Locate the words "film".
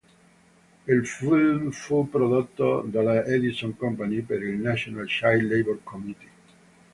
1.05-1.69